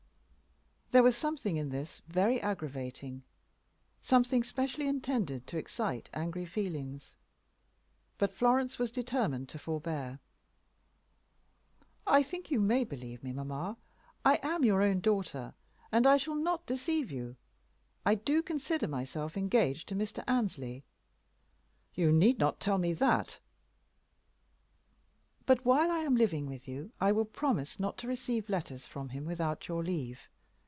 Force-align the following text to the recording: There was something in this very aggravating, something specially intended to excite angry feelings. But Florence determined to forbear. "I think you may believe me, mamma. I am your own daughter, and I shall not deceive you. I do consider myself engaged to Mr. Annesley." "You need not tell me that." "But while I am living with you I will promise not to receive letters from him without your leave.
There 0.91 1.03
was 1.03 1.15
something 1.15 1.55
in 1.55 1.69
this 1.69 2.01
very 2.09 2.41
aggravating, 2.41 3.23
something 4.01 4.43
specially 4.43 4.89
intended 4.89 5.47
to 5.47 5.57
excite 5.57 6.09
angry 6.13 6.43
feelings. 6.45 7.15
But 8.17 8.33
Florence 8.33 8.75
determined 8.75 9.47
to 9.47 9.57
forbear. 9.57 10.19
"I 12.05 12.21
think 12.23 12.51
you 12.51 12.59
may 12.59 12.83
believe 12.83 13.23
me, 13.23 13.31
mamma. 13.31 13.77
I 14.25 14.41
am 14.43 14.65
your 14.65 14.81
own 14.83 14.99
daughter, 14.99 15.53
and 15.93 16.05
I 16.05 16.17
shall 16.17 16.35
not 16.35 16.65
deceive 16.65 17.09
you. 17.09 17.37
I 18.05 18.13
do 18.15 18.43
consider 18.43 18.85
myself 18.89 19.37
engaged 19.37 19.87
to 19.87 19.95
Mr. 19.95 20.25
Annesley." 20.27 20.83
"You 21.95 22.11
need 22.11 22.37
not 22.37 22.59
tell 22.59 22.77
me 22.77 22.91
that." 22.95 23.39
"But 25.45 25.63
while 25.63 25.89
I 25.89 25.99
am 25.99 26.17
living 26.17 26.47
with 26.47 26.67
you 26.67 26.91
I 26.99 27.13
will 27.13 27.23
promise 27.23 27.79
not 27.79 27.97
to 27.99 28.09
receive 28.09 28.49
letters 28.49 28.85
from 28.87 29.07
him 29.07 29.23
without 29.23 29.69
your 29.69 29.81
leave. 29.85 30.27